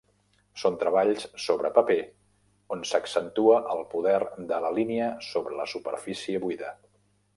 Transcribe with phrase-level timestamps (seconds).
[0.59, 1.97] Són treballs sobre paper
[2.77, 4.19] on s'accentua el poder
[4.53, 6.73] de la línia sobre la superfície buida.